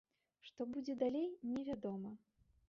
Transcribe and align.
Што 0.47 0.65
будзе 0.71 0.95
далей, 1.03 1.29
невядома. 1.53 2.11